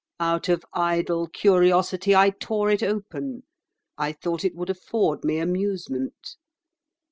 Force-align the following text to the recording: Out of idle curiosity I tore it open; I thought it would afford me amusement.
Out 0.19 0.49
of 0.49 0.65
idle 0.73 1.27
curiosity 1.27 2.15
I 2.15 2.31
tore 2.31 2.71
it 2.71 2.81
open; 2.81 3.43
I 3.99 4.13
thought 4.13 4.43
it 4.43 4.55
would 4.55 4.71
afford 4.71 5.23
me 5.23 5.37
amusement. 5.37 6.37